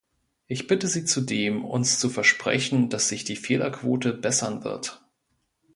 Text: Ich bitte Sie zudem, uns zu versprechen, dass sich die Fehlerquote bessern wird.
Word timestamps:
Ich 0.47 0.65
bitte 0.65 0.87
Sie 0.87 1.05
zudem, 1.05 1.63
uns 1.63 1.99
zu 1.99 2.09
versprechen, 2.09 2.89
dass 2.89 3.07
sich 3.09 3.23
die 3.23 3.35
Fehlerquote 3.35 4.13
bessern 4.13 4.63
wird. 4.63 5.03